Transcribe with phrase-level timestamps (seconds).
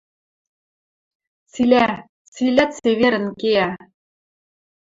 [1.51, 1.85] Цилӓ,
[2.33, 3.69] цилӓ цеверӹн кеӓ.